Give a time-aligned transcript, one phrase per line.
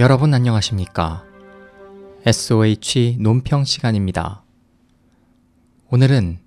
[0.00, 1.24] 여러분 안녕하십니까?
[2.24, 4.44] SOH 논평 시간입니다.
[5.90, 6.38] 오늘은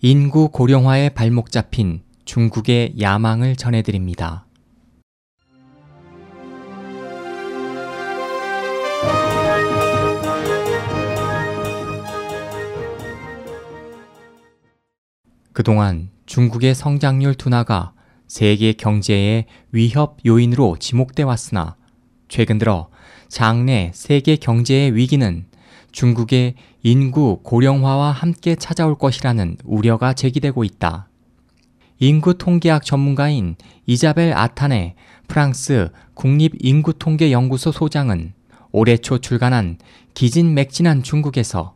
[0.00, 4.46] 인구 고령화에 발목 잡힌 중국의 야망을 전해드립니다.
[15.52, 17.92] 그동안 중국의 성장률 둔화가
[18.26, 21.77] 세계 경제의 위협 요인으로 지목돼 왔으나
[22.28, 22.88] 최근 들어
[23.28, 25.46] 장래 세계 경제의 위기는
[25.92, 31.08] 중국의 인구 고령화와 함께 찾아올 것이라는 우려가 제기되고 있다.
[31.98, 34.94] 인구 통계학 전문가인 이자벨 아탄의
[35.26, 38.34] 프랑스 국립인구통계연구소 소장은
[38.70, 39.78] 올해 초 출간한
[40.14, 41.74] 기진맥진한 중국에서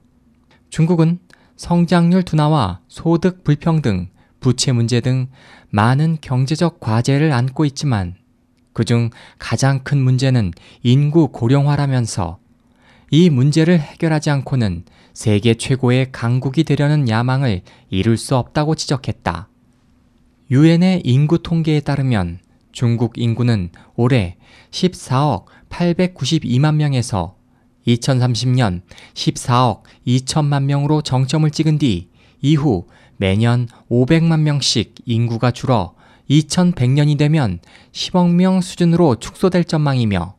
[0.71, 1.19] 중국은
[1.57, 5.29] 성장률 둔화와 소득 불평등, 부채 문제 등
[5.71, 8.15] 많은 경제적 과제를 안고 있지만
[8.73, 12.39] 그중 가장 큰 문제는 인구 고령화라면서
[13.11, 19.49] 이 문제를 해결하지 않고는 세계 최고의 강국이 되려는 야망을 이룰 수 없다고 지적했다.
[20.51, 22.39] 유엔의 인구 통계에 따르면
[22.73, 24.37] 중국 인구는 올해
[24.71, 27.37] 14억 892만 명에서
[27.87, 28.83] 2030년
[29.15, 32.09] 14억 2천만 명으로 정점을 찍은 뒤
[32.41, 35.95] 이후 매년 500만 명씩 인구가 줄어
[36.31, 37.59] 2100년이 되면
[37.93, 40.37] 10억 명 수준으로 축소될 전망이며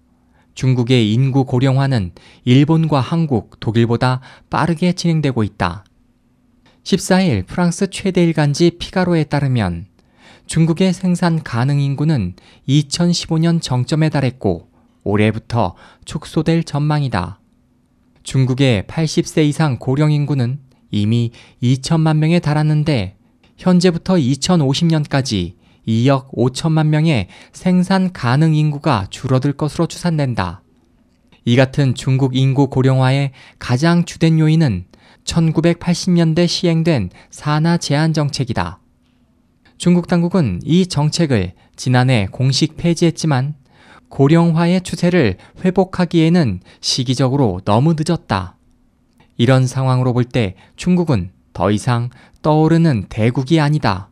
[0.56, 2.12] 중국의 인구 고령화는
[2.46, 5.84] 일본과 한국, 독일보다 빠르게 진행되고 있다.
[6.84, 9.88] 14일 프랑스 최대 일간지 피가로에 따르면
[10.46, 12.36] 중국의 생산 가능 인구는
[12.68, 14.70] 2015년 정점에 달했고
[15.04, 17.40] 올해부터 축소될 전망이다.
[18.24, 20.60] 중국의 80세 이상 고령 인구는
[20.92, 23.18] 이미 2천만 명에 달았는데
[23.58, 25.56] 현재부터 2050년까지
[25.88, 30.62] 2억 5천만 명의 생산 가능 인구가 줄어들 것으로 추산된다.
[31.46, 34.86] 이 같은 중국 인구 고령화의 가장 주된 요인은
[35.26, 38.80] 1980년대 시행된 산하 제한 정책이다.
[39.78, 43.56] 중국 당국은 이 정책을 지난해 공식 폐지했지만
[44.10, 48.56] 고령화의 추세를 회복하기에는 시기적으로 너무 늦었다.
[49.38, 52.10] 이런 상황으로 볼 때 중국은 더 이상
[52.42, 54.10] 떠오르는 대국이 아니다.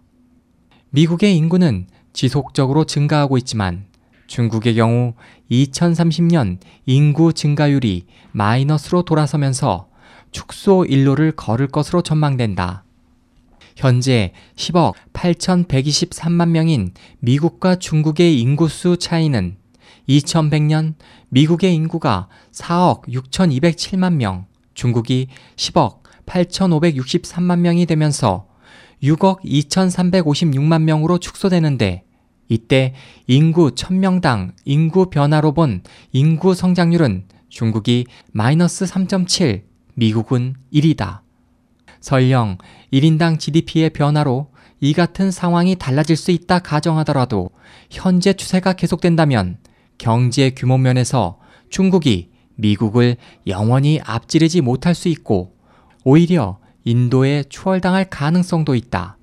[0.94, 3.86] 미국의 인구는 지속적으로 증가하고 있지만
[4.28, 5.14] 중국의 경우
[5.50, 9.88] 2030년 인구 증가율이 마이너스로 돌아서면서
[10.32, 12.84] 축소 일로를 걸을 것으로 전망된다.
[13.78, 19.56] 현재 10억 8,123만 명인 미국과 중국의 인구수 차이는
[20.10, 20.96] 2100년
[21.30, 28.51] 미국의 인구가 4억 6,207만 명, 중국이 10억 8,563만 명이 되면서
[29.04, 32.04] 6억 2,356만 명으로 축소되는데
[32.48, 32.94] 이때
[33.28, 35.82] 인구 1000명당 인구 변화로 본
[36.12, 39.64] 인구 성장률은 중국이 마이너스 3.7,
[39.96, 41.22] 미국은 1이다.
[42.00, 42.58] 설령
[42.92, 47.52] 1인당 GDP의 변화로 이 같은 상황이 달라질 수 있다 가정하더라도
[47.90, 49.58] 현재 추세가 계속된다면
[49.98, 51.38] 경제 규모 면에서
[51.70, 53.18] 중국이 미국을
[53.48, 55.56] 영원히 앞지르지 못할 수 있고
[56.04, 59.18] 오히려 인도에 추월당할 가능성도 있다.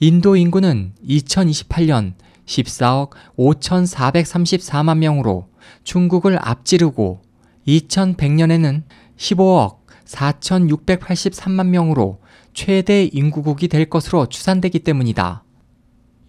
[0.00, 2.14] 인도 인구는 2028년
[2.46, 5.48] 14억 5,434만 명으로
[5.84, 7.22] 중국을 앞지르고
[7.66, 8.82] 2100년에는
[9.16, 12.20] 15억 4,683만 명으로
[12.54, 15.44] 최대 인구국이 될 것으로 추산되기 때문이다.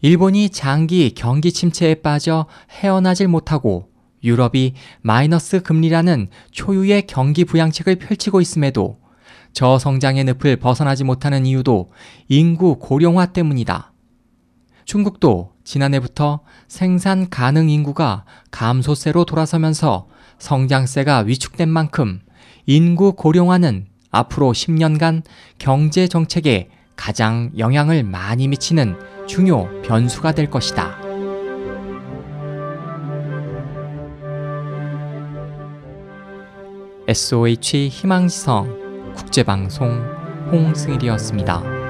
[0.01, 3.89] 일본이 장기 경기 침체에 빠져 헤어나질 못하고
[4.23, 9.02] 유럽이 마이너스 금리라는 초유의 경기 부양책을 펼치고 있음에도
[9.53, 11.91] 저성장의 늪을 벗어나지 못하는 이유도
[12.27, 13.93] 인구 고령화 때문이다.
[14.85, 20.07] 중국도 지난해부터 생산 가능 인구가 감소세로 돌아서면서
[20.39, 22.19] 성장세가 위축된 만큼
[22.65, 25.23] 인구 고령화는 앞으로 10년간
[25.57, 28.97] 경제 정책에 가장 영향을 많이 미치는
[29.27, 31.01] 중요 변수가 될 것이다.
[37.07, 38.82] SOH 희망지성
[39.15, 39.89] 국제방송
[40.51, 41.82] 홍승일이었습니다.